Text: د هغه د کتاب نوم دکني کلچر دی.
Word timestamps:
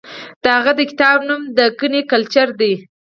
د 0.43 0.45
هغه 0.57 0.71
د 0.79 0.81
کتاب 0.91 1.17
نوم 1.27 1.41
دکني 1.57 2.01
کلچر 2.11 2.47
دی. 2.59 2.73